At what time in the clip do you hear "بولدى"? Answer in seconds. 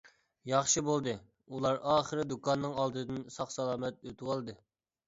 0.87-1.13